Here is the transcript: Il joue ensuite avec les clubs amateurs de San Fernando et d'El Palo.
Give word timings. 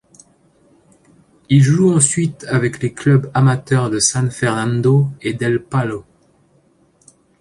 Il 1.49 1.61
joue 1.61 1.91
ensuite 1.93 2.45
avec 2.45 2.81
les 2.81 2.91
clubs 2.91 3.29
amateurs 3.35 3.91
de 3.91 3.99
San 3.99 4.31
Fernando 4.31 5.09
et 5.21 5.35
d'El 5.35 5.61
Palo. 5.63 6.05